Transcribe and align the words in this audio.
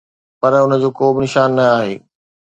پر 0.39 0.51
ان 0.59 0.71
جو 0.81 0.89
ڪو 0.97 1.07
به 1.15 1.19
نشان 1.25 1.49
نه 1.57 1.63
آهي 1.77 1.95